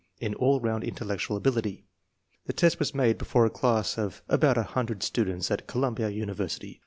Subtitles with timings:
[0.19, 1.85] in all round intellectual ability.
[2.47, 6.79] The test was made before a class of about a hundred students at Columbia University.